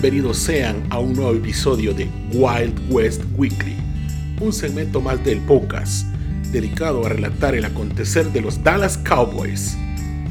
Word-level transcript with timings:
Bienvenidos 0.00 0.38
sean 0.38 0.86
a 0.90 1.00
un 1.00 1.14
nuevo 1.14 1.34
episodio 1.34 1.92
de 1.92 2.08
Wild 2.32 2.80
West 2.88 3.20
Weekly, 3.36 3.74
un 4.40 4.52
segmento 4.52 5.00
más 5.00 5.24
del 5.24 5.40
podcast 5.40 6.06
dedicado 6.52 7.04
a 7.04 7.08
relatar 7.08 7.56
el 7.56 7.64
acontecer 7.64 8.30
de 8.30 8.40
los 8.40 8.62
Dallas 8.62 8.96
Cowboys. 8.96 9.76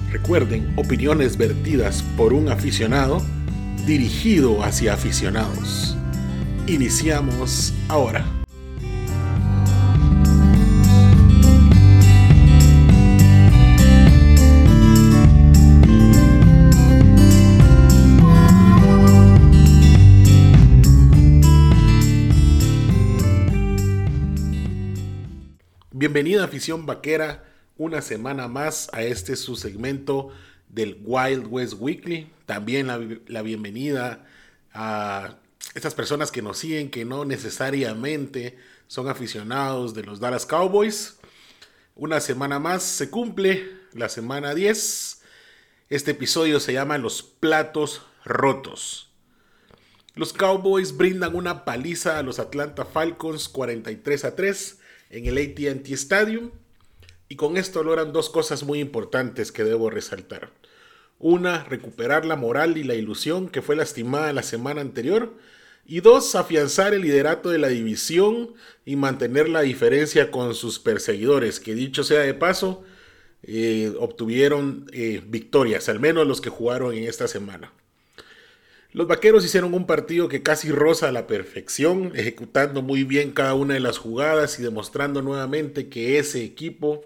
Recuerden, 0.09 0.71
opiniones 0.77 1.35
vertidas 1.35 2.01
por 2.15 2.31
un 2.31 2.47
aficionado 2.47 3.21
dirigido 3.85 4.63
hacia 4.63 4.93
aficionados. 4.93 5.97
Iniciamos 6.65 7.73
ahora. 7.89 8.36
Bienvenida 26.07 26.45
afición 26.45 26.85
vaquera, 26.85 27.43
una 27.77 28.01
semana 28.01 28.47
más 28.47 28.87
a 28.93 29.03
este 29.03 29.35
su 29.35 29.57
segmento 29.57 30.31
del 30.69 30.97
Wild 31.03 31.47
West 31.49 31.73
Weekly. 31.77 32.31
También 32.45 32.87
la, 32.87 33.05
la, 33.27 33.41
bienvenida 33.41 34.25
a 34.73 35.35
estas 35.75 35.95
personas 35.95 36.31
que 36.31 36.41
nos 36.41 36.59
siguen, 36.59 36.91
que 36.91 37.03
no 37.03 37.25
necesariamente 37.25 38.57
son 38.87 39.09
aficionados 39.09 39.93
de 39.95 40.03
los 40.03 40.21
Dallas 40.21 40.45
Cowboys. 40.45 41.17
Una 41.93 42.21
semana 42.21 42.57
más 42.57 42.83
se 42.83 43.09
cumple, 43.09 43.69
la 43.91 44.07
semana 44.07 44.55
10. 44.55 45.23
Este 45.89 46.11
episodio 46.11 46.61
se 46.61 46.71
llama 46.71 46.97
Los 46.97 47.21
Platos 47.21 48.01
Rotos. 48.23 49.09
Los 50.15 50.31
Cowboys 50.31 50.95
brindan 50.95 51.35
una 51.35 51.65
paliza 51.65 52.17
a 52.17 52.23
los 52.23 52.39
Atlanta 52.39 52.85
Falcons 52.85 53.49
43 53.49 54.23
a 54.23 54.35
3 54.37 54.77
en 55.09 55.25
el 55.25 55.37
ATT 55.37 55.87
Stadium. 55.91 56.51
Y 57.29 57.35
con 57.35 57.57
esto 57.57 57.83
logran 57.83 58.13
dos 58.13 58.29
cosas 58.29 58.63
muy 58.63 58.79
importantes 58.79 59.51
que 59.51 59.63
debo 59.63 59.89
resaltar. 59.89 60.51
Una, 61.19 61.63
recuperar 61.63 62.25
la 62.25 62.35
moral 62.35 62.77
y 62.77 62.83
la 62.83 62.95
ilusión 62.95 63.49
que 63.49 63.61
fue 63.61 63.75
lastimada 63.75 64.31
la 64.33 64.43
semana 64.43 64.81
anterior. 64.81 65.35
Y 65.85 66.01
dos, 66.01 66.35
afianzar 66.35 66.93
el 66.93 67.01
liderato 67.01 67.49
de 67.49 67.57
la 67.57 67.69
división 67.69 68.53
y 68.85 68.97
mantener 68.97 69.49
la 69.49 69.61
diferencia 69.61 70.31
con 70.31 70.53
sus 70.53 70.79
perseguidores, 70.79 71.59
que 71.59 71.75
dicho 71.75 72.03
sea 72.03 72.19
de 72.19 72.33
paso, 72.33 72.83
eh, 73.43 73.93
obtuvieron 73.99 74.89
eh, 74.91 75.21
victorias, 75.25 75.87
al 75.87 75.99
menos 76.01 76.27
los 76.27 76.41
que 76.41 76.49
jugaron 76.49 76.93
en 76.93 77.05
esta 77.05 77.27
semana. 77.27 77.71
Los 78.93 79.07
vaqueros 79.07 79.43
hicieron 79.43 79.73
un 79.73 79.85
partido 79.85 80.29
que 80.29 80.41
casi 80.41 80.71
roza 80.71 81.09
a 81.09 81.11
la 81.11 81.27
perfección, 81.27 82.13
ejecutando 82.15 82.81
muy 82.81 83.03
bien 83.03 83.31
cada 83.31 83.53
una 83.53 83.73
de 83.73 83.81
las 83.81 83.97
jugadas 83.97 84.59
y 84.59 84.63
demostrando 84.63 85.21
nuevamente 85.21 85.89
que 85.89 86.17
ese 86.19 86.43
equipo, 86.43 87.03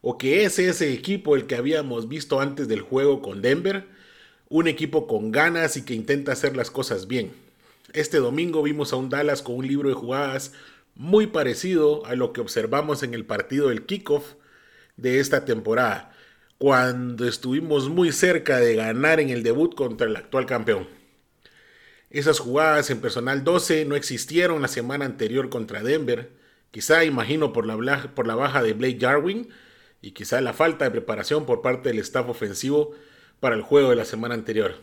o 0.00 0.16
que 0.16 0.44
es 0.44 0.58
ese 0.58 0.92
equipo 0.94 1.36
el 1.36 1.46
que 1.46 1.56
habíamos 1.56 2.08
visto 2.08 2.40
antes 2.40 2.68
del 2.68 2.80
juego 2.80 3.20
con 3.20 3.42
Denver, 3.42 3.86
un 4.48 4.66
equipo 4.66 5.06
con 5.06 5.30
ganas 5.30 5.76
y 5.76 5.84
que 5.84 5.94
intenta 5.94 6.32
hacer 6.32 6.56
las 6.56 6.70
cosas 6.70 7.06
bien. 7.06 7.32
Este 7.92 8.16
domingo 8.16 8.62
vimos 8.62 8.92
a 8.92 8.96
un 8.96 9.10
Dallas 9.10 9.42
con 9.42 9.56
un 9.56 9.66
libro 9.66 9.90
de 9.90 9.94
jugadas 9.94 10.52
muy 10.94 11.26
parecido 11.26 12.04
a 12.06 12.14
lo 12.14 12.32
que 12.32 12.40
observamos 12.40 13.02
en 13.02 13.12
el 13.12 13.26
partido 13.26 13.68
del 13.68 13.84
kickoff 13.84 14.34
de 14.96 15.20
esta 15.20 15.44
temporada, 15.44 16.12
cuando 16.56 17.28
estuvimos 17.28 17.90
muy 17.90 18.10
cerca 18.10 18.58
de 18.58 18.74
ganar 18.74 19.20
en 19.20 19.28
el 19.28 19.42
debut 19.42 19.74
contra 19.74 20.06
el 20.06 20.16
actual 20.16 20.46
campeón. 20.46 20.99
Esas 22.10 22.40
jugadas 22.40 22.90
en 22.90 23.00
personal 23.00 23.44
12 23.44 23.84
no 23.84 23.94
existieron 23.94 24.60
la 24.60 24.66
semana 24.66 25.04
anterior 25.04 25.48
contra 25.48 25.80
Denver, 25.80 26.32
quizá 26.72 27.04
imagino 27.04 27.52
por 27.52 27.66
la, 27.66 27.76
baja 28.34 28.62
de 28.64 28.72
Blake 28.72 28.98
Jarwin 29.00 29.48
y 30.02 30.10
quizá 30.10 30.40
la 30.40 30.52
falta 30.52 30.84
de 30.84 30.90
preparación 30.90 31.46
por 31.46 31.62
parte 31.62 31.90
del 31.90 32.00
staff 32.00 32.28
ofensivo 32.28 32.90
para 33.38 33.54
el 33.54 33.62
juego 33.62 33.90
de 33.90 33.96
la 33.96 34.04
semana 34.04 34.34
anterior. 34.34 34.74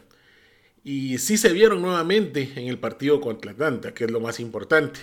Y 0.86 1.18
sí 1.18 1.38
se 1.38 1.52
vieron 1.52 1.82
nuevamente 1.82 2.54
en 2.56 2.68
el 2.68 2.80
partido 2.80 3.20
contra 3.20 3.52
Atlanta, 3.52 3.94
que 3.94 4.06
es 4.06 4.12
lo 4.12 4.22
más 4.22 4.40
importante. 4.40 5.02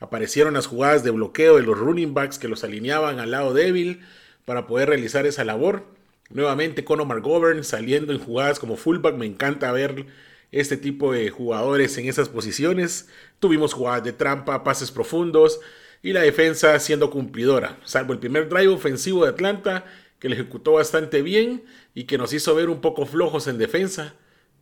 Aparecieron 0.00 0.54
las 0.54 0.66
jugadas 0.66 1.04
de 1.04 1.10
bloqueo 1.10 1.56
de 1.56 1.62
los 1.62 1.78
running 1.78 2.14
backs 2.14 2.38
que 2.38 2.48
los 2.48 2.64
alineaban 2.64 3.18
al 3.18 3.32
lado 3.32 3.52
débil 3.52 4.00
para 4.46 4.66
poder 4.66 4.88
realizar 4.88 5.26
esa 5.26 5.44
labor. 5.44 5.84
Nuevamente 6.30 6.84
Conor 6.84 7.06
McGovern 7.06 7.64
saliendo 7.64 8.14
en 8.14 8.18
jugadas 8.18 8.58
como 8.58 8.78
fullback, 8.78 9.14
me 9.14 9.26
encanta 9.26 9.70
ver 9.72 10.06
este 10.52 10.76
tipo 10.76 11.12
de 11.12 11.30
jugadores 11.30 11.96
en 11.98 12.08
esas 12.08 12.28
posiciones. 12.28 13.08
Tuvimos 13.40 13.72
jugadas 13.72 14.04
de 14.04 14.12
trampa, 14.12 14.64
pases 14.64 14.90
profundos 14.90 15.60
y 16.02 16.12
la 16.12 16.22
defensa 16.22 16.78
siendo 16.78 17.10
cumplidora, 17.10 17.78
salvo 17.84 18.12
el 18.12 18.18
primer 18.18 18.48
drive 18.48 18.68
ofensivo 18.68 19.24
de 19.24 19.30
Atlanta 19.30 19.84
que 20.18 20.28
le 20.28 20.34
ejecutó 20.34 20.72
bastante 20.72 21.22
bien 21.22 21.64
y 21.94 22.04
que 22.04 22.18
nos 22.18 22.32
hizo 22.32 22.54
ver 22.54 22.70
un 22.70 22.80
poco 22.80 23.06
flojos 23.06 23.46
en 23.46 23.58
defensa, 23.58 24.14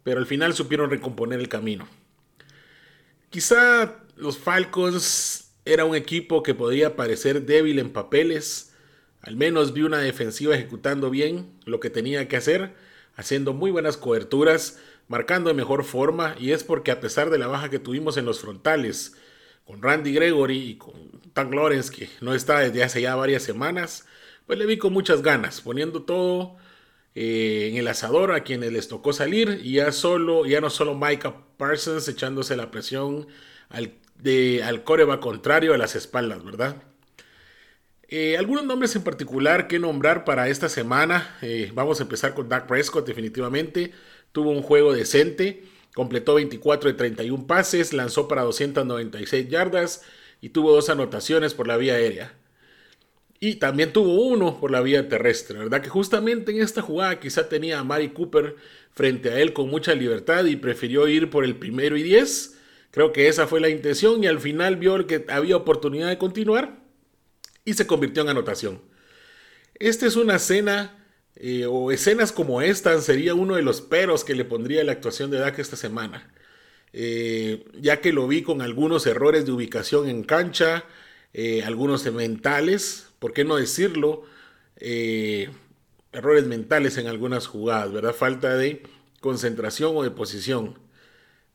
pero 0.02 0.18
al 0.18 0.26
final 0.26 0.54
supieron 0.54 0.90
recomponer 0.90 1.40
el 1.40 1.48
camino. 1.48 1.88
Quizá 3.30 4.02
los 4.16 4.38
Falcons 4.38 5.52
era 5.64 5.84
un 5.84 5.94
equipo 5.94 6.42
que 6.42 6.54
podía 6.54 6.96
parecer 6.96 7.46
débil 7.46 7.78
en 7.78 7.92
papeles, 7.92 8.74
al 9.20 9.36
menos 9.36 9.72
vi 9.72 9.82
una 9.82 9.98
defensiva 9.98 10.54
ejecutando 10.54 11.10
bien 11.10 11.50
lo 11.64 11.80
que 11.80 11.90
tenía 11.90 12.28
que 12.28 12.36
hacer, 12.36 12.74
haciendo 13.16 13.54
muy 13.54 13.70
buenas 13.70 13.96
coberturas, 13.96 14.78
marcando 15.08 15.48
de 15.48 15.54
mejor 15.54 15.84
forma 15.84 16.34
y 16.38 16.52
es 16.52 16.64
porque 16.64 16.90
a 16.90 17.00
pesar 17.00 17.30
de 17.30 17.38
la 17.38 17.46
baja 17.46 17.70
que 17.70 17.78
tuvimos 17.78 18.16
en 18.16 18.24
los 18.24 18.40
frontales 18.40 19.16
con 19.64 19.82
Randy 19.82 20.12
Gregory 20.12 20.58
y 20.58 20.76
con 20.76 20.94
Tank 21.32 21.52
Lawrence 21.52 21.92
que 21.94 22.08
no 22.20 22.34
está 22.34 22.60
desde 22.60 22.84
hace 22.84 23.00
ya 23.02 23.14
varias 23.14 23.42
semanas, 23.42 24.06
pues 24.46 24.58
le 24.58 24.66
vi 24.66 24.78
con 24.78 24.92
muchas 24.92 25.22
ganas, 25.22 25.60
poniendo 25.60 26.02
todo 26.02 26.56
eh, 27.14 27.68
en 27.70 27.76
el 27.76 27.88
asador 27.88 28.32
a 28.32 28.42
quienes 28.44 28.72
les 28.72 28.88
tocó 28.88 29.12
salir 29.12 29.60
y 29.62 29.74
ya 29.74 29.92
solo, 29.92 30.46
ya 30.46 30.60
no 30.60 30.70
solo 30.70 30.94
Micah 30.94 31.34
Parsons 31.56 32.08
echándose 32.08 32.56
la 32.56 32.70
presión 32.70 33.26
al, 33.70 33.94
de, 34.16 34.62
al 34.64 34.84
coreba 34.84 35.20
contrario 35.20 35.74
a 35.74 35.78
las 35.78 35.96
espaldas, 35.96 36.44
¿verdad? 36.44 36.76
Eh, 38.08 38.36
algunos 38.36 38.64
nombres 38.64 38.94
en 38.96 39.02
particular 39.02 39.66
que 39.66 39.78
nombrar 39.78 40.24
para 40.24 40.48
esta 40.48 40.68
semana. 40.68 41.36
Eh, 41.42 41.72
vamos 41.74 42.00
a 42.00 42.04
empezar 42.04 42.34
con 42.34 42.48
Dak 42.48 42.66
Prescott, 42.66 43.06
definitivamente 43.06 43.92
tuvo 44.34 44.50
un 44.50 44.62
juego 44.62 44.92
decente, 44.92 45.62
completó 45.94 46.34
24 46.34 46.90
de 46.90 46.98
31 46.98 47.46
pases, 47.46 47.92
lanzó 47.92 48.26
para 48.26 48.42
296 48.42 49.48
yardas 49.48 50.02
y 50.40 50.48
tuvo 50.48 50.72
dos 50.72 50.90
anotaciones 50.90 51.54
por 51.54 51.68
la 51.68 51.76
vía 51.76 51.94
aérea. 51.94 52.34
Y 53.38 53.56
también 53.56 53.92
tuvo 53.92 54.24
uno 54.26 54.58
por 54.58 54.72
la 54.72 54.80
vía 54.80 55.08
terrestre, 55.08 55.60
¿verdad? 55.60 55.80
Que 55.82 55.88
justamente 55.88 56.50
en 56.50 56.62
esta 56.62 56.82
jugada 56.82 57.20
quizá 57.20 57.48
tenía 57.48 57.78
a 57.78 57.84
Mari 57.84 58.08
Cooper 58.08 58.56
frente 58.90 59.30
a 59.30 59.40
él 59.40 59.52
con 59.52 59.68
mucha 59.68 59.94
libertad 59.94 60.44
y 60.46 60.56
prefirió 60.56 61.06
ir 61.06 61.30
por 61.30 61.44
el 61.44 61.54
primero 61.54 61.96
y 61.96 62.02
10. 62.02 62.58
Creo 62.90 63.12
que 63.12 63.28
esa 63.28 63.46
fue 63.46 63.60
la 63.60 63.68
intención 63.68 64.24
y 64.24 64.26
al 64.26 64.40
final 64.40 64.74
vio 64.76 65.06
que 65.06 65.24
había 65.28 65.56
oportunidad 65.56 66.08
de 66.08 66.18
continuar 66.18 66.82
y 67.64 67.74
se 67.74 67.86
convirtió 67.86 68.24
en 68.24 68.30
anotación. 68.30 68.82
Esta 69.76 70.06
es 70.06 70.16
una 70.16 70.36
escena 70.36 71.03
eh, 71.36 71.66
o 71.66 71.90
escenas 71.90 72.32
como 72.32 72.62
esta 72.62 73.00
sería 73.00 73.34
uno 73.34 73.56
de 73.56 73.62
los 73.62 73.80
peros 73.80 74.24
que 74.24 74.34
le 74.34 74.44
pondría 74.44 74.84
la 74.84 74.92
actuación 74.92 75.30
de 75.30 75.38
Dak 75.38 75.58
esta 75.58 75.76
semana. 75.76 76.32
Eh, 76.92 77.66
ya 77.80 78.00
que 78.00 78.12
lo 78.12 78.28
vi 78.28 78.42
con 78.42 78.62
algunos 78.62 79.06
errores 79.06 79.44
de 79.46 79.52
ubicación 79.52 80.08
en 80.08 80.22
cancha, 80.22 80.84
eh, 81.32 81.64
algunos 81.64 82.04
mentales, 82.12 83.08
¿por 83.18 83.32
qué 83.32 83.44
no 83.44 83.56
decirlo? 83.56 84.24
errores 86.12 86.46
mentales 86.46 86.98
en 86.98 87.06
algunas 87.06 87.46
jugadas, 87.46 87.90
¿verdad? 87.90 88.12
Falta 88.12 88.54
de 88.56 88.82
concentración 89.20 89.96
o 89.96 90.02
de 90.02 90.10
posición. 90.10 90.78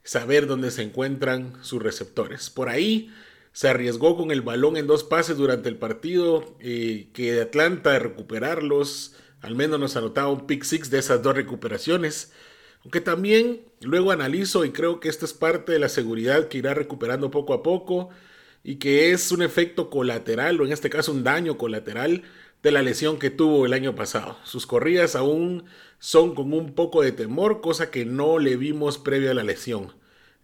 Saber 0.03 0.47
dónde 0.47 0.71
se 0.71 0.81
encuentran 0.81 1.53
sus 1.61 1.83
receptores. 1.83 2.49
Por 2.49 2.69
ahí 2.69 3.13
se 3.53 3.67
arriesgó 3.67 4.17
con 4.17 4.31
el 4.31 4.41
balón 4.41 4.77
en 4.77 4.87
dos 4.87 5.03
pases 5.03 5.37
durante 5.37 5.69
el 5.69 5.75
partido, 5.75 6.57
que 6.59 7.11
de 7.13 7.41
Atlanta 7.41 7.91
de 7.91 7.99
recuperarlos 7.99 9.15
al 9.41 9.55
menos 9.55 9.79
nos 9.79 9.95
anotaba 9.95 10.31
un 10.31 10.47
pick 10.47 10.63
six 10.63 10.89
de 10.89 10.99
esas 10.99 11.21
dos 11.21 11.35
recuperaciones. 11.35 12.31
Aunque 12.83 13.01
también 13.01 13.61
luego 13.81 14.11
analizo 14.11 14.65
y 14.65 14.71
creo 14.71 14.99
que 14.99 15.09
esto 15.09 15.25
es 15.25 15.33
parte 15.33 15.71
de 15.71 15.79
la 15.79 15.89
seguridad 15.89 16.47
que 16.47 16.59
irá 16.59 16.73
recuperando 16.73 17.29
poco 17.31 17.53
a 17.53 17.63
poco 17.63 18.09
y 18.63 18.75
que 18.75 19.11
es 19.11 19.31
un 19.31 19.41
efecto 19.41 19.89
colateral 19.89 20.59
o 20.59 20.65
en 20.65 20.71
este 20.71 20.89
caso 20.89 21.11
un 21.11 21.23
daño 21.23 21.57
colateral 21.57 22.23
de 22.61 22.71
la 22.71 22.81
lesión 22.81 23.19
que 23.19 23.29
tuvo 23.29 23.65
el 23.65 23.73
año 23.73 23.95
pasado. 23.95 24.37
Sus 24.43 24.65
corridas 24.65 25.15
aún 25.15 25.65
son 25.99 26.35
con 26.35 26.53
un 26.53 26.73
poco 26.73 27.01
de 27.01 27.11
temor, 27.11 27.61
cosa 27.61 27.91
que 27.91 28.05
no 28.05 28.39
le 28.39 28.57
vimos 28.57 28.97
previo 28.97 29.31
a 29.31 29.33
la 29.33 29.43
lesión. 29.43 29.93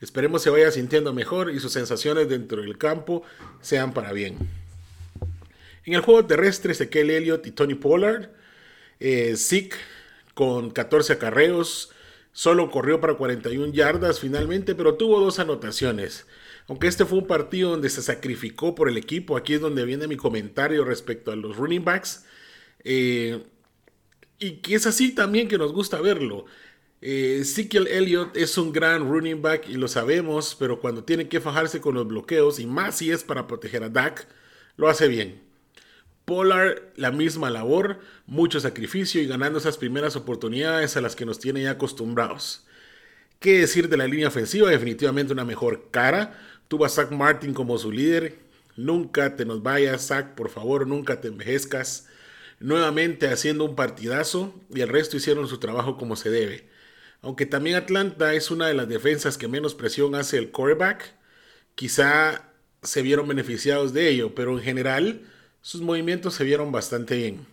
Esperemos 0.02 0.42
se 0.42 0.50
vaya 0.50 0.72
sintiendo 0.72 1.14
mejor 1.14 1.52
y 1.52 1.60
sus 1.60 1.72
sensaciones 1.72 2.28
dentro 2.30 2.62
del 2.62 2.78
campo 2.78 3.24
sean 3.62 3.94
para 3.94 4.12
bien. 4.12 4.38
En 5.86 5.94
el 5.94 6.02
juego 6.02 6.26
terrestre, 6.26 6.72
Ezequiel 6.72 7.12
Elliott 7.12 7.46
y 7.48 7.52
Tony 7.52 7.76
Pollard 7.76 8.30
eh, 9.00 9.36
con 10.34 10.72
14 10.72 11.14
acarreos, 11.14 11.92
Solo 12.36 12.70
corrió 12.70 13.00
para 13.00 13.14
41 13.14 13.72
yardas 13.72 14.20
finalmente, 14.20 14.76
pero 14.76 14.96
tuvo 14.96 15.22
dos 15.22 15.40
anotaciones. 15.40 16.28
Aunque 16.68 16.88
este 16.88 17.06
fue 17.06 17.20
un 17.20 17.28
partido 17.28 17.72
donde 17.72 17.90
se 17.90 18.02
sacrificó 18.02 18.76
por 18.76 18.90
el 18.90 18.98
equipo, 18.98 19.38
aquí 19.38 19.54
es 19.54 19.62
donde 19.62 19.86
viene 19.86 20.06
mi 20.10 20.18
comentario 20.18 20.84
respecto 20.84 21.32
a 21.32 21.38
los 21.38 21.56
running 21.56 21.86
backs. 21.86 22.26
Eh, 22.84 23.42
y 24.38 24.58
que 24.58 24.76
es 24.76 24.86
así 24.86 25.16
también 25.16 25.48
que 25.48 25.58
nos 25.58 25.72
gusta 25.72 26.02
verlo. 26.02 26.46
Eh, 27.00 27.42
Elliott 27.90 28.36
es 28.36 28.58
un 28.58 28.74
gran 28.74 29.10
running 29.10 29.42
back 29.42 29.70
y 29.70 29.76
lo 29.76 29.88
sabemos, 29.88 30.58
pero 30.60 30.82
cuando 30.82 31.06
tiene 31.06 31.30
que 31.30 31.40
fajarse 31.40 31.80
con 31.80 31.96
los 31.96 32.06
bloqueos, 32.06 32.60
y 32.60 32.66
más 32.66 32.98
si 32.98 33.12
es 33.12 33.24
para 33.24 33.48
proteger 33.48 33.82
a 33.84 33.90
Dak, 33.90 34.28
lo 34.76 34.90
hace 34.90 35.08
bien. 35.08 35.45
Pollard, 36.26 36.82
la 36.96 37.12
misma 37.12 37.50
labor, 37.50 38.00
mucho 38.26 38.60
sacrificio 38.60 39.22
y 39.22 39.28
ganando 39.28 39.60
esas 39.60 39.78
primeras 39.78 40.16
oportunidades 40.16 40.98
a 40.98 41.02
las 41.02 41.16
que 41.16 41.26
nos 41.26 41.40
tiene 41.40 41.64
ya 41.64 41.72
acostumbrados. 41.72 42.66
¿Qué 43.40 43.60
decir 43.60 43.90
de 43.90 43.98
la 43.98 44.08
línea 44.08 44.28
ofensiva? 44.28 44.70
Definitivamente 44.70 45.34
una 45.34 45.46
mejor 45.46 45.90
cara. 45.92 46.40
Tuvo 46.68 46.86
a 46.86 46.90
Zach 46.90 47.12
Martin 47.12 47.54
como 47.54 47.78
su 47.78 47.92
líder. 47.92 48.40
Nunca 48.76 49.36
te 49.36 49.46
nos 49.46 49.62
vayas, 49.62 50.08
Zach, 50.08 50.34
por 50.34 50.50
favor, 50.50 50.88
nunca 50.88 51.22
te 51.22 51.28
envejezcas. 51.28 52.08
Nuevamente 52.60 53.28
haciendo 53.28 53.66
un 53.66 53.76
partidazo 53.76 54.54
y 54.74 54.82
el 54.82 54.90
resto 54.90 55.18
hicieron 55.18 55.48
su 55.48 55.60
trabajo 55.60 55.98
como 55.98 56.16
se 56.16 56.30
debe. 56.30 56.68
Aunque 57.22 57.46
también 57.46 57.76
Atlanta 57.76 58.34
es 58.34 58.52
una 58.52 58.68
de 58.68 58.74
las 58.74 58.88
defensas 58.88 59.38
que 59.38 59.48
menos 59.48 59.76
presión 59.76 60.16
hace 60.16 60.38
el 60.38 60.52
quarterback, 60.52 61.14
quizá 61.76 62.50
se 62.84 63.02
vieron 63.02 63.28
beneficiados 63.28 63.94
de 63.94 64.10
ello, 64.10 64.36
pero 64.36 64.52
en 64.58 64.64
general 64.64 65.22
sus 65.66 65.82
movimientos 65.82 66.36
se 66.36 66.44
vieron 66.44 66.72
bastante 66.72 67.16
bien. 67.16 67.48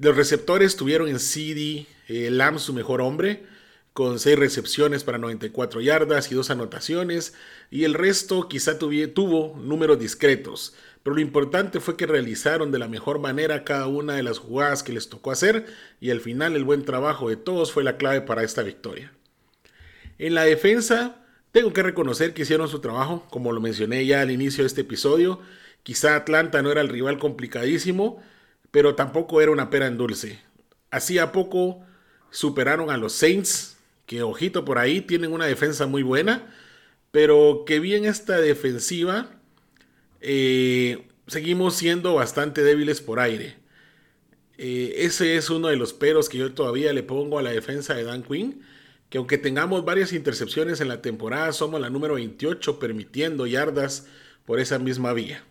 Los 0.00 0.16
receptores 0.16 0.74
tuvieron 0.74 1.08
en 1.08 1.20
CD 1.20 1.86
eh, 2.08 2.28
Lam 2.28 2.58
su 2.58 2.72
mejor 2.72 3.00
hombre, 3.00 3.46
con 3.92 4.18
6 4.18 4.36
recepciones 4.36 5.04
para 5.04 5.16
94 5.16 5.80
yardas 5.80 6.32
y 6.32 6.34
2 6.34 6.50
anotaciones, 6.50 7.34
y 7.70 7.84
el 7.84 7.94
resto 7.94 8.48
quizá 8.48 8.80
tuvo 8.80 9.56
números 9.62 10.00
discretos, 10.00 10.74
pero 11.04 11.14
lo 11.14 11.22
importante 11.22 11.78
fue 11.78 11.96
que 11.96 12.04
realizaron 12.04 12.72
de 12.72 12.80
la 12.80 12.88
mejor 12.88 13.20
manera 13.20 13.62
cada 13.62 13.86
una 13.86 14.14
de 14.14 14.24
las 14.24 14.38
jugadas 14.38 14.82
que 14.82 14.92
les 14.92 15.08
tocó 15.08 15.30
hacer, 15.30 15.66
y 16.00 16.10
al 16.10 16.20
final 16.20 16.56
el 16.56 16.64
buen 16.64 16.84
trabajo 16.84 17.28
de 17.28 17.36
todos 17.36 17.70
fue 17.70 17.84
la 17.84 17.96
clave 17.96 18.22
para 18.22 18.42
esta 18.42 18.64
victoria. 18.64 19.12
En 20.18 20.34
la 20.34 20.42
defensa, 20.42 21.24
tengo 21.52 21.72
que 21.72 21.84
reconocer 21.84 22.34
que 22.34 22.42
hicieron 22.42 22.68
su 22.68 22.80
trabajo, 22.80 23.24
como 23.30 23.52
lo 23.52 23.60
mencioné 23.60 24.04
ya 24.04 24.20
al 24.20 24.32
inicio 24.32 24.64
de 24.64 24.66
este 24.66 24.80
episodio, 24.80 25.40
Quizá 25.88 26.16
Atlanta 26.16 26.60
no 26.60 26.70
era 26.70 26.82
el 26.82 26.90
rival 26.90 27.18
complicadísimo, 27.18 28.22
pero 28.70 28.94
tampoco 28.94 29.40
era 29.40 29.52
una 29.52 29.70
pera 29.70 29.86
en 29.86 29.96
dulce. 29.96 30.38
Hacía 30.90 31.32
poco 31.32 31.80
superaron 32.30 32.90
a 32.90 32.98
los 32.98 33.14
Saints, 33.14 33.78
que 34.04 34.22
ojito 34.22 34.66
por 34.66 34.76
ahí, 34.76 35.00
tienen 35.00 35.32
una 35.32 35.46
defensa 35.46 35.86
muy 35.86 36.02
buena, 36.02 36.54
pero 37.10 37.64
que 37.66 37.80
bien 37.80 38.04
esta 38.04 38.38
defensiva, 38.38 39.30
eh, 40.20 41.08
seguimos 41.26 41.76
siendo 41.76 42.12
bastante 42.12 42.62
débiles 42.62 43.00
por 43.00 43.18
aire. 43.18 43.56
Eh, 44.58 44.92
ese 44.98 45.36
es 45.36 45.48
uno 45.48 45.68
de 45.68 45.76
los 45.76 45.94
peros 45.94 46.28
que 46.28 46.36
yo 46.36 46.52
todavía 46.52 46.92
le 46.92 47.02
pongo 47.02 47.38
a 47.38 47.42
la 47.42 47.52
defensa 47.52 47.94
de 47.94 48.04
Dan 48.04 48.24
Quinn, 48.24 48.60
que 49.08 49.16
aunque 49.16 49.38
tengamos 49.38 49.86
varias 49.86 50.12
intercepciones 50.12 50.82
en 50.82 50.88
la 50.88 51.00
temporada, 51.00 51.50
somos 51.54 51.80
la 51.80 51.88
número 51.88 52.16
28 52.16 52.78
permitiendo 52.78 53.46
yardas 53.46 54.06
por 54.44 54.60
esa 54.60 54.78
misma 54.78 55.14
vía. 55.14 55.47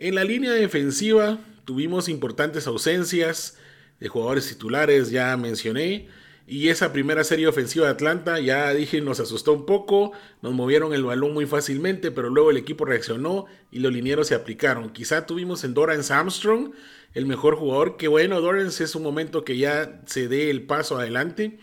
En 0.00 0.14
la 0.14 0.24
línea 0.24 0.52
defensiva 0.52 1.38
tuvimos 1.66 2.08
importantes 2.08 2.66
ausencias 2.66 3.58
de 4.00 4.08
jugadores 4.08 4.48
titulares, 4.48 5.10
ya 5.10 5.36
mencioné. 5.36 6.08
Y 6.46 6.68
esa 6.68 6.90
primera 6.90 7.22
serie 7.22 7.46
ofensiva 7.46 7.84
de 7.84 7.92
Atlanta, 7.92 8.40
ya 8.40 8.72
dije, 8.72 9.02
nos 9.02 9.20
asustó 9.20 9.52
un 9.52 9.66
poco, 9.66 10.12
nos 10.40 10.54
movieron 10.54 10.94
el 10.94 11.04
balón 11.04 11.34
muy 11.34 11.44
fácilmente, 11.44 12.10
pero 12.10 12.30
luego 12.30 12.50
el 12.50 12.56
equipo 12.56 12.86
reaccionó 12.86 13.44
y 13.70 13.80
los 13.80 13.92
linieros 13.92 14.28
se 14.28 14.34
aplicaron. 14.34 14.88
Quizá 14.88 15.26
tuvimos 15.26 15.64
en 15.64 15.74
Dorance 15.74 16.10
Armstrong 16.14 16.72
el 17.12 17.26
mejor 17.26 17.56
jugador, 17.56 17.98
que 17.98 18.08
bueno, 18.08 18.40
Dorance 18.40 18.82
es 18.82 18.94
un 18.94 19.02
momento 19.02 19.44
que 19.44 19.58
ya 19.58 20.00
se 20.06 20.28
dé 20.28 20.48
el 20.48 20.62
paso 20.62 20.96
adelante. 20.96 21.58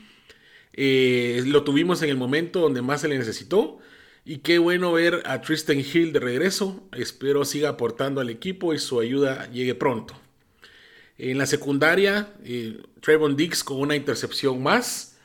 Eh, 0.73 1.41
lo 1.47 1.63
tuvimos 1.63 2.03
en 2.03 2.11
el 2.11 2.17
momento 2.17 2.59
donde 2.59 2.83
más 2.83 3.01
se 3.01 3.07
le 3.07 3.17
necesitó. 3.17 3.79
Y 4.29 4.39
qué 4.39 4.59
bueno 4.59 4.91
ver 4.91 5.23
a 5.25 5.39
Tristan 5.39 5.79
Hill 5.79 6.11
de 6.11 6.19
regreso. 6.19 6.83
Espero 6.91 7.45
siga 7.45 7.69
aportando 7.69 8.19
al 8.19 8.29
equipo 8.29 8.73
y 8.73 8.77
su 8.77 8.99
ayuda 8.99 9.49
llegue 9.51 9.73
pronto. 9.73 10.15
En 11.17 11.37
la 11.37 11.45
secundaria, 11.45 12.33
eh, 12.43 12.83
Trevon 12.99 13.37
Dix 13.37 13.63
con 13.63 13.79
una 13.79 13.95
intercepción 13.95 14.61
más. 14.61 15.17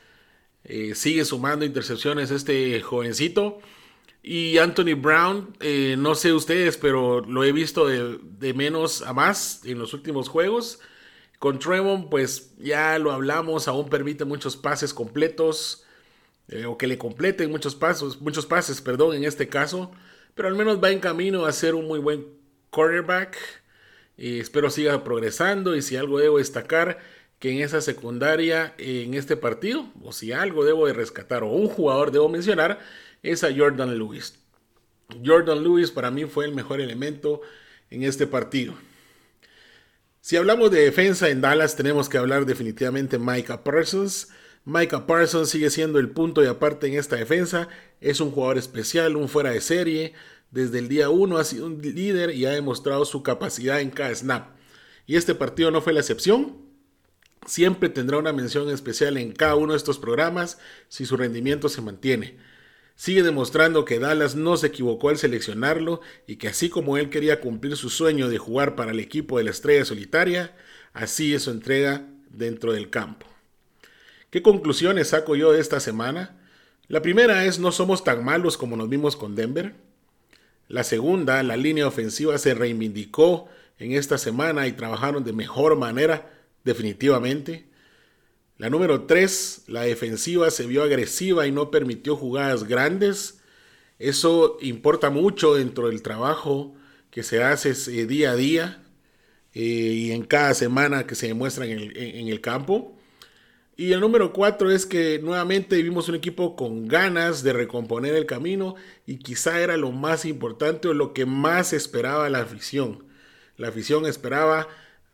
Eh, 0.63 0.95
sigue 0.95 1.25
sumando 1.25 1.65
intercepciones 1.65 2.31
este 2.31 2.79
jovencito. 2.79 3.59
Y 4.23 4.57
Anthony 4.59 4.95
Brown, 4.95 5.53
eh, 5.59 5.95
no 5.97 6.15
sé 6.15 6.31
ustedes, 6.31 6.77
pero 6.77 7.19
lo 7.19 7.43
he 7.43 7.51
visto 7.51 7.85
de, 7.85 8.19
de, 8.39 8.53
menos 8.53 9.01
a 9.01 9.11
más 9.11 9.65
en 9.65 9.79
los 9.79 9.93
últimos 9.93 10.29
juegos. 10.29 10.79
Con 11.39 11.59
Trevon, 11.59 12.09
pues 12.09 12.53
ya 12.57 12.97
lo 12.99 13.11
hablamos, 13.11 13.67
aún 13.67 13.89
permite 13.89 14.23
muchos 14.23 14.55
pases 14.55 14.93
completos. 14.93 15.83
Eh, 16.49 16.65
o 16.65 16.77
que 16.77 16.87
le 16.87 16.97
completen 16.97 17.49
muchos 17.49 17.75
pasos, 17.75 18.21
muchos 18.21 18.45
pases, 18.45 18.81
perdón, 18.81 19.15
en 19.15 19.23
este 19.23 19.47
caso, 19.47 19.91
pero 20.35 20.47
al 20.47 20.55
menos 20.55 20.83
va 20.83 20.91
en 20.91 20.99
camino 20.99 21.45
a 21.45 21.51
ser 21.51 21.75
un 21.75 21.87
muy 21.87 21.99
buen 21.99 22.25
quarterback. 22.69 23.37
Espero 24.17 24.69
siga 24.69 25.03
progresando 25.03 25.75
y 25.75 25.81
si 25.81 25.95
algo 25.95 26.19
debo 26.19 26.37
destacar 26.37 26.99
que 27.39 27.51
en 27.51 27.61
esa 27.61 27.81
secundaria 27.81 28.73
en 28.77 29.15
este 29.15 29.35
partido, 29.35 29.87
o 30.01 30.13
si 30.13 30.31
algo 30.31 30.63
debo 30.65 30.85
de 30.87 30.93
rescatar 30.93 31.43
o 31.43 31.47
un 31.47 31.67
jugador 31.67 32.11
debo 32.11 32.29
mencionar, 32.29 32.79
es 33.23 33.43
a 33.43 33.53
Jordan 33.55 33.97
Lewis. 33.97 34.39
Jordan 35.25 35.63
Lewis 35.63 35.91
para 35.91 36.11
mí 36.11 36.25
fue 36.25 36.45
el 36.45 36.53
mejor 36.53 36.81
elemento 36.81 37.41
en 37.89 38.03
este 38.03 38.27
partido. 38.27 38.75
Si 40.21 40.37
hablamos 40.37 40.71
de 40.71 40.81
defensa 40.81 41.29
en 41.29 41.41
Dallas, 41.41 41.75
tenemos 41.75 42.07
que 42.07 42.17
hablar 42.17 42.45
definitivamente 42.45 43.17
de 43.17 43.23
Micah 43.23 43.63
Parsons. 43.63 44.29
Micah 44.65 45.05
Parsons 45.05 45.49
sigue 45.49 45.69
siendo 45.69 45.99
el 45.99 46.09
punto 46.09 46.41
y 46.41 46.47
aparte 46.47 46.87
en 46.87 46.93
esta 46.93 47.17
defensa. 47.17 47.67
Es 47.99 48.21
un 48.21 48.31
jugador 48.31 48.57
especial, 48.57 49.17
un 49.17 49.27
fuera 49.27 49.51
de 49.51 49.59
serie. 49.59 50.13
Desde 50.51 50.79
el 50.79 50.87
día 50.87 51.09
1 51.09 51.37
ha 51.37 51.43
sido 51.43 51.65
un 51.65 51.81
líder 51.81 52.33
y 52.33 52.45
ha 52.45 52.51
demostrado 52.51 53.03
su 53.03 53.23
capacidad 53.23 53.81
en 53.81 53.89
cada 53.89 54.15
snap. 54.15 54.55
Y 55.05 55.17
este 55.17 55.35
partido 55.35 55.69
no 55.69 55.81
fue 55.81 55.91
la 55.91 55.99
excepción. 55.99 56.57
Siempre 57.45 57.89
tendrá 57.89 58.17
una 58.17 58.31
mención 58.31 58.69
especial 58.69 59.17
en 59.17 59.33
cada 59.33 59.55
uno 59.55 59.73
de 59.73 59.77
estos 59.77 59.99
programas 59.99 60.59
si 60.87 61.05
su 61.05 61.17
rendimiento 61.17 61.67
se 61.67 61.81
mantiene. 61.81 62.37
Sigue 62.95 63.23
demostrando 63.23 63.83
que 63.83 63.99
Dallas 63.99 64.35
no 64.35 64.55
se 64.55 64.67
equivocó 64.67 65.09
al 65.09 65.17
seleccionarlo 65.17 65.99
y 66.25 66.37
que 66.37 66.47
así 66.47 66.69
como 66.69 66.97
él 66.97 67.09
quería 67.09 67.41
cumplir 67.41 67.75
su 67.75 67.89
sueño 67.89 68.29
de 68.29 68.37
jugar 68.37 68.75
para 68.75 68.91
el 68.91 68.99
equipo 69.01 69.37
de 69.37 69.43
la 69.43 69.51
estrella 69.51 69.83
solitaria, 69.83 70.55
así 70.93 71.33
es 71.33 71.43
su 71.43 71.51
entrega 71.51 72.07
dentro 72.29 72.71
del 72.71 72.89
campo. 72.89 73.32
¿Qué 74.33 74.41
conclusiones 74.41 75.09
saco 75.09 75.35
yo 75.35 75.51
de 75.51 75.61
esta 75.61 75.79
semana? 75.79 76.35
La 76.87 77.03
primera 77.03 77.45
es 77.45 77.59
no 77.59 77.71
somos 77.71 78.03
tan 78.03 78.25
malos 78.25 78.57
como 78.57 78.75
nos 78.75 78.89
vimos 78.89 79.15
con 79.15 79.35
Denver. 79.35 79.75
La 80.67 80.83
segunda, 80.83 81.43
la 81.43 81.55
línea 81.55 81.85
ofensiva 81.85 82.35
se 82.39 82.55
reivindicó 82.55 83.47
en 83.77 83.91
esta 83.91 84.17
semana 84.17 84.65
y 84.65 84.71
trabajaron 84.71 85.23
de 85.23 85.33
mejor 85.33 85.77
manera, 85.77 86.33
definitivamente. 86.63 87.67
La 88.57 88.71
número 88.71 89.03
tres, 89.03 89.65
la 89.67 89.83
defensiva 89.83 90.49
se 90.49 90.65
vio 90.65 90.81
agresiva 90.81 91.45
y 91.45 91.51
no 91.51 91.69
permitió 91.69 92.15
jugadas 92.15 92.63
grandes. 92.63 93.39
Eso 93.99 94.57
importa 94.61 95.11
mucho 95.11 95.53
dentro 95.53 95.89
del 95.89 96.01
trabajo 96.01 96.73
que 97.11 97.21
se 97.21 97.43
hace 97.43 97.75
día 98.07 98.31
a 98.31 98.35
día 98.35 98.83
eh, 99.53 99.61
y 99.61 100.11
en 100.11 100.23
cada 100.23 100.55
semana 100.55 101.05
que 101.05 101.13
se 101.13 101.27
demuestra 101.27 101.67
en 101.67 102.27
el 102.27 102.41
campo. 102.41 102.92
Y 103.75 103.91
el 103.91 104.01
número 104.01 104.33
cuatro 104.33 104.69
es 104.69 104.85
que 104.85 105.19
nuevamente 105.19 105.81
vimos 105.81 106.07
un 106.07 106.15
equipo 106.15 106.55
con 106.55 106.87
ganas 106.87 107.41
de 107.41 107.53
recomponer 107.53 108.13
el 108.13 108.27
camino 108.27 108.75
y 109.07 109.17
quizá 109.17 109.61
era 109.61 109.77
lo 109.77 109.91
más 109.91 110.25
importante 110.25 110.87
o 110.87 110.93
lo 110.93 111.13
que 111.13 111.25
más 111.25 111.73
esperaba 111.73 112.29
la 112.29 112.41
afición. 112.41 113.03
La 113.57 113.69
afición 113.69 114.05
esperaba 114.05 114.67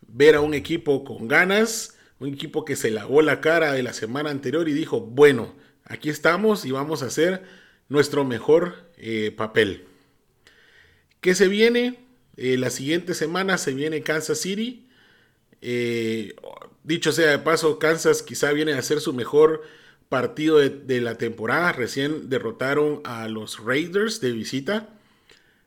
ver 0.08 0.36
a 0.36 0.42
un 0.42 0.54
equipo 0.54 1.06
con 1.06 1.30
ganas, 1.30 1.98
un 2.20 2.30
equipo 2.30 2.66
que 2.66 2.76
se 2.76 2.92
lavó 2.92 3.22
la 3.22 3.40
cara 3.40 3.72
de 3.72 3.84
la 3.84 3.94
semana 3.94 4.30
anterior 4.30 4.68
y 4.68 4.74
dijo, 4.74 5.00
bueno, 5.00 5.56
aquí 5.86 6.10
estamos 6.10 6.66
y 6.66 6.72
vamos 6.72 7.02
a 7.02 7.06
hacer 7.06 7.44
nuestro 7.88 8.26
mejor 8.26 8.76
eh, 8.98 9.34
papel. 9.36 9.86
¿Qué 11.22 11.34
se 11.34 11.48
viene? 11.48 12.00
Eh, 12.36 12.58
la 12.58 12.70
siguiente 12.70 13.14
semana 13.14 13.58
se 13.58 13.74
viene 13.74 14.04
Kansas 14.04 14.40
City. 14.40 14.86
Eh, 15.62 16.36
Dicho 16.84 17.12
sea 17.12 17.32
de 17.32 17.40
paso, 17.40 17.80
Kansas 17.80 18.24
quizá 18.24 18.52
viene 18.52 18.74
a 18.74 18.82
ser 18.82 19.02
su 19.02 19.14
mejor 19.14 19.64
partido 20.10 20.58
de, 20.58 21.02
la 21.02 21.16
temporada. 21.16 21.72
Recién 21.72 22.30
derrotaron 22.30 23.02
a 23.04 23.28
los 23.28 23.64
Raiders 23.64 24.22
de 24.22 24.32
visita. 24.32 24.90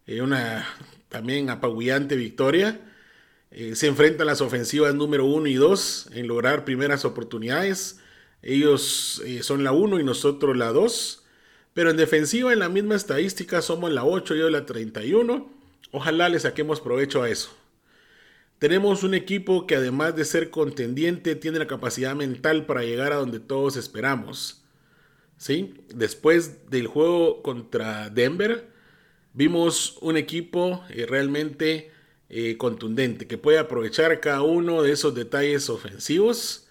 Eh, 0.07 0.21
una 0.21 0.67
también 1.09 1.51
apabullante 1.51 2.17
victoria. 2.17 2.81
Eh, 3.51 3.77
se 3.77 3.87
enfrentan 3.87 4.27
las 4.27 4.41
ofensivas 4.41 4.95
número 4.95 5.27
1 5.27 5.47
y 5.47 5.55
2 5.55 6.09
en 6.15 6.27
lograr 6.27 6.65
primeras 6.65 7.05
oportunidades. 7.05 8.01
Ellos 8.43 9.23
eh, 9.25 9.43
son 9.43 9.63
la 9.63 9.73
1 9.73 10.01
y 10.01 10.05
nosotros 10.05 10.57
la 10.57 10.73
2. 10.73 11.25
Pero 11.75 11.91
en 11.91 11.97
defensiva, 11.97 12.53
en 12.53 12.59
la 12.59 12.69
misma 12.69 12.97
estadística, 12.97 13.63
somos 13.63 13.93
la 13.93 14.05
8 14.05 14.35
y 14.35 14.39
yo 14.39 14.51
la 14.51 14.67
31. 14.67 15.51
Ojalá 15.91 16.29
le 16.29 16.41
saquemos 16.41 16.81
provecho 16.81 17.23
a 17.23 17.29
eso. 17.29 17.51
Tenemos 18.63 19.03
un 19.03 19.13
equipo 19.15 19.67
que 19.67 19.75
además 19.75 20.15
de 20.15 20.25
ser 20.25 20.51
contendiente, 20.51 21.35
tiene 21.35 21.59
la 21.59 21.67
capacidad 21.67 22.15
mental 22.15 22.65
para 22.65 22.85
llegar 22.85 23.13
a 23.13 23.17
donde 23.17 23.41
todos 23.41 23.77
esperamos. 23.77 24.63
¿Sí? 25.37 25.75
Después 25.93 26.71
del 26.71 26.87
juego 26.87 27.43
contra 27.43 28.09
Denver, 28.09 28.69
vimos 29.33 29.99
un 30.01 30.17
equipo 30.17 30.85
eh, 30.91 31.07
realmente 31.07 31.91
eh, 32.29 32.57
contundente, 32.57 33.27
que 33.27 33.37
puede 33.37 33.59
aprovechar 33.59 34.21
cada 34.21 34.43
uno 34.43 34.81
de 34.83 34.93
esos 34.93 35.13
detalles 35.13 35.69
ofensivos 35.69 36.69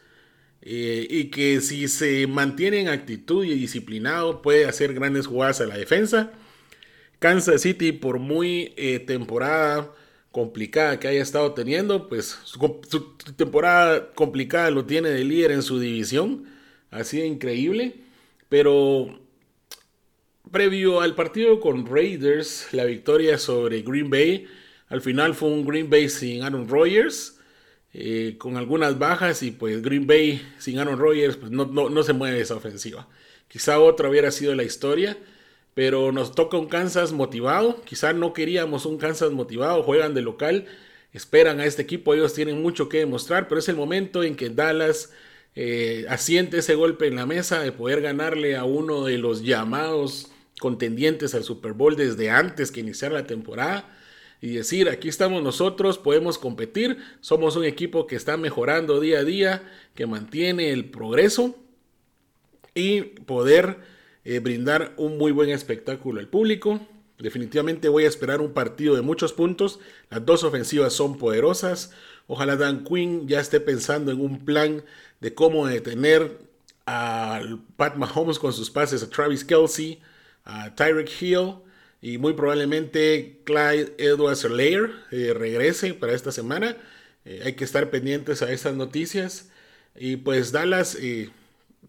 eh, 0.62 1.06
y 1.10 1.26
que 1.26 1.60
si 1.60 1.90
se 1.90 2.26
mantiene 2.26 2.80
en 2.80 2.88
actitud 2.88 3.44
y 3.44 3.54
disciplinado 3.54 4.42
puede 4.42 4.64
hacer 4.64 4.94
grandes 4.94 5.28
jugadas 5.28 5.60
a 5.60 5.66
la 5.66 5.78
defensa. 5.78 6.32
Kansas 7.20 7.64
City, 7.64 7.92
por 7.92 8.18
muy 8.18 8.74
temporada 9.06 9.92
complicada 10.32 11.00
que 11.00 11.08
haya 11.08 11.22
estado 11.22 11.54
teniendo, 11.54 12.08
pues 12.08 12.38
su, 12.44 12.60
temporada 13.36 14.14
complicada 14.14 14.72
lo 14.72 14.86
tiene 14.86 15.10
de 15.10 15.24
líder 15.24 15.52
en 15.52 15.62
su 15.62 15.80
división, 15.80 16.46
ha 16.90 17.04
sido 17.04 17.26
increíble, 17.26 17.96
pero 18.50 19.20
previo 20.52 21.02
al 21.02 21.16
partido 21.16 21.60
con 21.60 21.86
Raiders, 21.86 22.70
la 22.72 22.86
victoria 22.86 23.38
sobre 23.38 23.82
Green 23.82 24.10
Bay, 24.10 24.48
al 24.88 25.02
final 25.02 25.36
fue 25.36 25.50
un 25.50 25.66
Green 25.66 25.90
Bay 25.90 26.10
sin 26.10 26.44
Aaron 26.44 26.68
Rodgers, 26.68 27.38
eh, 27.94 28.36
con 28.38 28.56
algunas 28.56 28.98
bajas 29.00 29.44
y 29.44 29.52
pues 29.52 29.82
Green 29.82 30.08
Bay 30.08 30.42
sin 30.60 30.80
Aaron 30.80 30.98
Rodgers 30.98 31.36
pues 31.36 31.52
no, 31.52 31.66
no, 31.66 31.90
no 31.90 32.04
se 32.04 32.14
mueve 32.14 32.40
esa 32.40 32.56
ofensiva. 32.56 33.08
Quizá 33.50 33.80
otra 33.80 34.10
hubiera 34.10 34.32
sido 34.32 34.56
la 34.56 34.64
historia, 34.64 35.18
pero 35.74 36.12
nos 36.12 36.34
toca 36.34 36.58
un 36.58 36.68
Kansas 36.68 37.14
motivado. 37.14 37.82
Quizá 37.84 38.14
no 38.14 38.34
queríamos 38.34 38.86
un 38.86 38.98
Kansas 38.98 39.32
motivado, 39.32 39.84
juegan 39.84 40.14
de 40.14 40.22
local, 40.22 40.66
esperan 41.14 41.60
a 41.60 41.66
este 41.66 41.82
equipo, 41.82 42.14
ellos 42.14 42.34
tienen 42.34 42.62
mucho 42.62 42.90
que 42.90 43.00
demostrar, 43.00 43.48
pero 43.48 43.60
es 43.60 43.70
el 43.70 43.76
momento 43.76 44.24
en 44.24 44.36
que 44.36 44.50
Dallas 44.50 45.12
eh, 45.56 46.06
asiente 46.10 46.60
ese 46.60 46.76
golpe 46.76 47.08
en 47.08 47.16
la 47.16 47.26
mesa 47.26 47.62
de 47.62 47.72
poder 47.72 48.02
ganarle 48.02 48.56
a 48.56 48.64
uno 48.64 49.04
de 49.06 49.18
los 49.18 49.44
llamados 49.44 50.32
contendientes 50.60 51.36
al 51.36 51.44
Super 51.44 51.74
Bowl 51.74 51.96
desde 51.96 52.30
antes 52.30 52.72
que 52.72 52.80
iniciara 52.80 53.16
la 53.16 53.28
temporada 53.28 53.98
y 54.42 54.54
decir, 54.54 54.90
aquí 54.90 55.08
estamos 55.08 55.44
nosotros, 55.44 55.98
podemos 55.98 56.38
competir, 56.38 56.98
somos 57.20 57.56
un 57.56 57.66
equipo 57.66 58.08
que 58.08 58.16
está 58.16 58.38
mejorando 58.38 59.00
día 59.00 59.20
a 59.20 59.24
día, 59.24 59.64
que 59.94 60.08
mantiene 60.08 60.72
el 60.72 60.86
progreso 60.86 61.56
y 62.74 63.02
poder 63.02 63.78
eh, 64.24 64.40
brindar 64.40 64.94
un 64.98 65.18
muy 65.18 65.32
buen 65.32 65.50
espectáculo 65.50 66.20
al 66.20 66.28
público. 66.28 66.80
Definitivamente 67.18 67.90
voy 67.90 68.06
a 68.06 68.08
esperar 68.08 68.42
un 68.42 68.54
partido 68.54 68.96
de 68.96 69.02
muchos 69.02 69.34
puntos. 69.34 69.80
Las 70.10 70.26
dos 70.26 70.44
ofensivas 70.44 70.94
son 70.94 71.18
poderosas. 71.18 71.92
Ojalá 72.28 72.56
Dan 72.56 72.84
Quinn 72.84 73.28
ya 73.28 73.40
esté 73.40 73.60
pensando 73.60 74.12
en 74.12 74.22
un 74.22 74.46
plan 74.46 74.84
de 75.20 75.34
cómo 75.34 75.68
detener 75.68 76.40
a 76.86 77.42
Pat 77.78 77.96
Mahomes 77.96 78.40
con 78.40 78.54
sus 78.54 78.72
pases 78.72 79.04
a 79.04 79.10
Travis 79.10 79.44
Kelsey, 79.44 80.02
a 80.46 80.74
Tyreek 80.74 81.10
Hill 81.22 81.56
y 82.02 82.18
muy 82.18 82.34
probablemente 82.34 83.42
Clyde 83.44 83.94
Edwards 84.00 84.44
Lair 84.46 84.92
eh, 85.12 85.34
regrese 85.38 85.94
para 85.94 86.14
esta 86.14 86.32
semana. 86.32 86.76
Eh, 87.26 87.42
hay 87.46 87.54
que 87.54 87.64
estar 87.64 87.92
pendientes 87.92 88.42
a 88.42 88.52
estas 88.52 88.76
noticias. 88.76 89.50
Y 89.96 90.16
pues 90.18 90.52
Dallas 90.52 90.98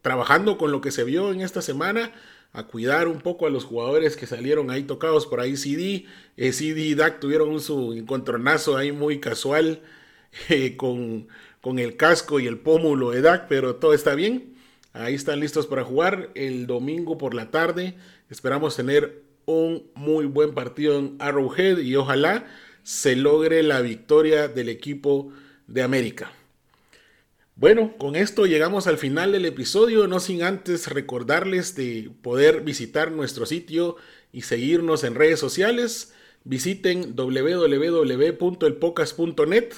trabajando 0.03 0.59
con 0.59 0.73
lo 0.73 0.81
que 0.81 0.91
se 0.91 1.05
vio 1.05 1.33
en 1.33 1.41
esta 1.41 1.63
semana, 1.63 2.13
a 2.53 2.65
cuidar 2.65 3.09
un 3.09 3.21
poco 3.21 3.47
a 3.47 3.51
los 3.51 3.65
jugadores 3.65 4.17
que 4.17 4.27
salieron 4.27 4.71
ahí 4.71 4.83
tocados 4.83 5.27
por 5.27 5.41
ahí 5.41 5.57
CD. 5.57 6.05
Eh, 6.37 6.53
CD 6.53 6.83
y 6.83 6.95
Dak 6.95 7.19
tuvieron 7.19 7.61
su 7.61 7.95
encontronazo 7.95 8.77
ahí 8.77 8.93
muy 8.93 9.21
casual 9.21 9.81
eh, 10.51 10.77
con, 10.77 11.29
con, 11.61 11.79
el 11.79 11.97
casco 11.97 12.41
y 12.41 12.47
el 12.47 12.59
pómulo 12.59 13.11
de 13.11 13.23
Dak, 13.23 13.47
pero 13.49 13.77
todo 13.77 13.95
está 13.95 14.15
bien. 14.15 14.55
Ahí 14.93 15.15
están 15.15 15.41
listos 15.41 15.67
para 15.67 15.85
jugar 15.85 16.31
el 16.35 16.67
domingo 16.67 17.17
por 17.17 17.33
la 17.33 17.51
tarde. 17.51 17.95
Esperamos 18.29 18.77
tener 18.77 19.23
un 19.47 19.91
muy 19.95 20.27
buen 20.27 20.53
partido 20.53 20.99
en 20.99 21.17
Arrowhead 21.19 21.79
y 21.79 21.97
ojalá 21.97 22.47
se 22.83 23.17
logre 23.17 23.63
la 23.63 23.81
victoria 23.81 24.49
del 24.49 24.69
equipo 24.69 25.33
de 25.67 25.83
América. 25.83 26.33
Bueno, 27.55 27.95
con 27.99 28.17
esto 28.17 28.47
llegamos 28.47 28.87
al 28.87 28.97
final 28.99 29.33
del 29.33 29.45
episodio, 29.45 30.07
no 30.07 30.21
sin 30.21 30.43
antes 30.43 30.89
recordarles 30.89 31.75
de 31.77 32.11
poder 32.23 32.63
visitar 32.63 33.13
nuestro 33.13 33.45
sitio 33.47 33.97
y 34.33 34.43
seguirnos 34.43 35.05
en 35.05 35.15
redes 35.15 35.39
sociales. 35.39 36.15
Visiten 36.45 37.15
www.elpocas.net 37.15 39.75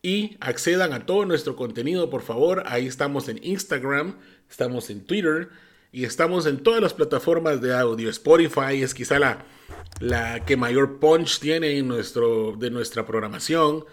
y 0.00 0.38
accedan 0.40 0.94
a 0.94 1.04
todo 1.06 1.26
nuestro 1.26 1.54
contenido, 1.54 2.10
por 2.10 2.22
favor. 2.22 2.64
Ahí 2.66 2.86
estamos 2.86 3.28
en 3.28 3.38
Instagram, 3.44 4.18
estamos 4.50 4.90
en 4.90 5.04
Twitter 5.04 5.50
y 5.92 6.04
estamos 6.04 6.46
en 6.46 6.62
todas 6.62 6.80
las 6.80 6.94
plataformas 6.94 7.60
de 7.60 7.74
audio. 7.74 8.08
Spotify 8.10 8.82
es 8.82 8.94
quizá 8.94 9.18
la, 9.18 9.44
la 10.00 10.44
que 10.44 10.56
mayor 10.56 10.98
punch 10.98 11.40
tiene 11.40 11.78
en 11.78 11.86
nuestro, 11.86 12.56
de 12.56 12.70
nuestra 12.70 13.06
programación. 13.06 13.84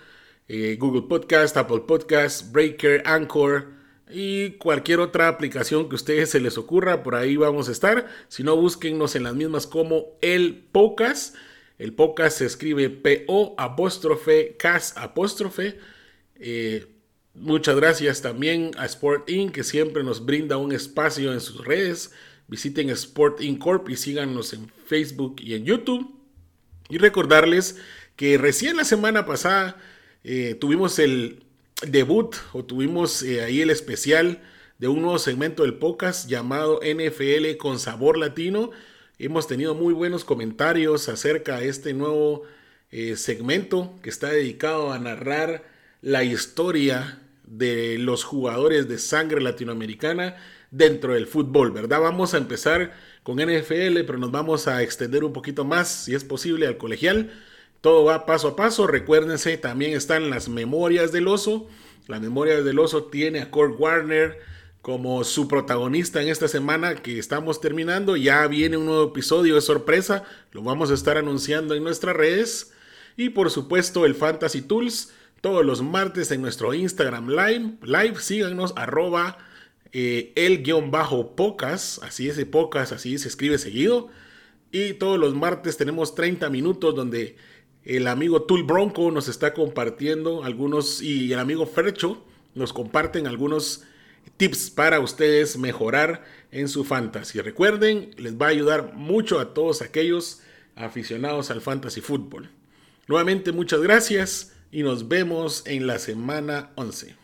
Eh, 0.52 0.78
Google 0.80 1.04
Podcast, 1.04 1.56
Apple 1.58 1.82
Podcast, 1.82 2.52
Breaker, 2.52 3.04
Anchor 3.06 3.68
y 4.10 4.54
cualquier 4.54 5.00
otra 5.00 5.28
aplicación 5.28 5.88
que 5.88 5.94
a 5.94 5.96
ustedes 5.96 6.32
se 6.32 6.40
les 6.40 6.58
ocurra, 6.58 7.04
por 7.04 7.14
ahí 7.14 7.36
vamos 7.36 7.70
a 7.70 7.72
estar. 7.72 8.08
Si 8.30 8.42
no, 8.42 8.56
búsquennos 8.56 9.16
en 9.16 9.24
las 9.24 9.36
mismas 9.36 9.68
como 9.68 10.18
el 10.22 10.66
Podcast. 10.72 11.36
El 11.78 11.94
Podcast 11.94 12.40
se 12.40 12.48
escribe 12.48 12.90
P-O 12.90 13.54
apóstrofe 13.60 14.58
CAS 14.58 14.96
apóstrofe. 14.98 15.78
Eh, 16.40 16.88
muchas 17.36 17.76
gracias 17.76 18.24
también 18.24 18.72
a 18.80 18.88
Sport 18.88 19.30
Inc. 19.30 19.54
que 19.54 19.64
siempre 19.64 20.04
nos 20.04 20.26
brinda 20.26 20.58
un 20.58 20.72
espacio 20.72 21.32
en 21.32 21.42
sus 21.42 21.64
redes. 21.64 22.12
Visiten 22.48 22.90
Sport 22.90 23.42
Inc. 23.42 23.60
Corp 23.60 23.88
y 23.90 23.96
síganos 23.96 24.54
en 24.54 24.68
Facebook 24.88 25.36
y 25.42 25.54
en 25.54 25.66
YouTube. 25.66 26.12
Y 26.90 26.98
recordarles 26.98 27.78
que 28.16 28.40
recién 28.40 28.78
la 28.78 28.84
semana 28.84 29.28
pasada 29.28 29.80
eh, 30.24 30.56
tuvimos 30.60 31.00
el 31.00 31.44
debut 31.88 32.36
o 32.54 32.64
tuvimos 32.66 33.24
eh, 33.24 33.42
ahí 33.42 33.62
el 33.62 33.70
especial 33.70 34.42
de 34.78 34.88
un 34.88 35.02
nuevo 35.02 35.20
segmento 35.20 35.64
del 35.64 35.76
podcast 35.76 36.30
llamado 36.30 36.80
NFL 36.84 37.58
con 37.58 37.80
sabor 37.80 38.18
latino. 38.18 38.72
Hemos 39.18 39.48
tenido 39.48 39.76
muy 39.76 39.94
buenos 39.94 40.26
comentarios 40.26 41.10
acerca 41.10 41.60
de 41.60 41.70
este 41.70 41.94
nuevo 41.94 42.44
eh, 42.92 43.16
segmento 43.16 43.94
que 44.02 44.10
está 44.10 44.30
dedicado 44.30 44.92
a 44.92 45.00
narrar 45.00 45.64
la 46.02 46.24
historia 46.24 47.20
de 47.46 47.98
los 47.98 48.24
jugadores 48.24 48.88
de 48.88 48.98
sangre 49.00 49.42
latinoamericana 49.42 50.36
dentro 50.72 51.14
del 51.14 51.28
fútbol, 51.28 51.72
¿verdad? 51.72 52.00
Vamos 52.02 52.34
a 52.34 52.38
empezar 52.38 52.94
con 53.24 53.38
NFL, 53.38 54.02
pero 54.06 54.18
nos 54.18 54.32
vamos 54.32 54.68
a 54.68 54.82
extender 54.84 55.24
un 55.24 55.34
poquito 55.34 55.66
más, 55.66 56.06
si 56.06 56.14
es 56.14 56.24
posible, 56.24 56.68
al 56.68 56.78
colegial. 56.78 57.32
Todo 57.82 58.04
va 58.04 58.26
paso 58.26 58.50
a 58.50 58.56
paso. 58.56 58.88
Recuérdense, 58.88 59.58
también 59.58 59.94
están 59.94 60.30
las 60.30 60.50
memorias 60.50 61.12
del 61.12 61.28
oso. 61.28 61.68
La 62.08 62.20
memoria 62.20 62.62
del 62.62 62.80
oso 62.80 63.06
tiene 63.06 63.40
a 63.40 63.52
Kurt 63.52 63.80
Warner 63.80 64.40
como 64.82 65.24
su 65.24 65.48
protagonista 65.48 66.22
en 66.22 66.30
esta 66.30 66.48
semana 66.48 66.96
que 66.96 67.20
estamos 67.20 67.62
terminando. 67.62 68.18
Ya 68.18 68.46
viene 68.48 68.78
un 68.78 68.86
nuevo 68.86 69.10
episodio 69.10 69.56
de 69.56 69.62
sorpresa. 69.62 70.24
Lo 70.52 70.64
vamos 70.64 70.92
a 70.92 70.94
estar 70.94 71.18
anunciando 71.18 71.76
en 71.76 71.84
nuestras 71.84 72.16
redes. 72.16 72.74
Y 73.16 73.30
por 73.30 73.50
supuesto 73.50 74.06
el 74.06 74.16
Fantasy 74.16 74.62
Tools. 74.62 75.14
Todos 75.42 75.66
los 75.66 75.82
martes 75.82 76.32
en 76.32 76.42
nuestro 76.42 76.74
Instagram 76.74 77.30
Live. 77.30 77.78
Live 77.84 78.20
síganos 78.20 78.74
arroba 78.76 79.38
eh, 79.94 80.34
el 80.36 80.64
guion 80.64 80.92
bajo 80.92 81.36
pocas. 81.36 82.00
Así 82.04 82.28
es, 82.28 82.44
pocas, 82.46 82.92
así 82.92 83.18
se 83.18 83.30
escribe 83.30 83.58
seguido. 83.58 84.10
Y 84.72 84.94
todos 84.94 85.18
los 85.18 85.34
martes 85.34 85.78
tenemos 85.78 86.14
30 86.14 86.50
minutos 86.50 86.94
donde 86.94 87.38
el 87.86 88.08
amigo 88.08 88.44
Tul 88.44 88.64
Bronco 88.64 89.12
nos 89.12 89.28
está 89.28 89.54
compartiendo 89.54 90.44
algunos 90.44 91.02
y 91.02 91.32
el 91.32 91.40
amigo 91.40 91.66
Fercho 91.66 92.24
nos 92.56 92.74
comparten 92.74 93.28
algunos 93.28 93.84
tips 94.38 94.70
para 94.70 95.00
ustedes 95.00 95.58
mejorar 95.58 96.24
en 96.52 96.68
su 96.68 96.84
fantasy. 96.84 97.42
Recuerden, 97.42 98.12
les 98.18 98.38
va 98.38 98.48
a 98.48 98.50
ayudar 98.50 98.94
mucho 98.94 99.40
a 99.40 99.54
todos 99.54 99.82
aquellos 99.82 100.42
aficionados 100.76 101.52
al 101.52 101.62
fantasy 101.62 102.02
fútbol. 102.02 102.50
Nuevamente 103.08 103.52
muchas 103.52 103.82
gracias 103.82 104.54
y 104.72 104.84
nos 104.84 105.08
vemos 105.08 105.64
en 105.66 105.88
la 105.88 106.00
semana 106.00 106.72
11. 106.76 107.16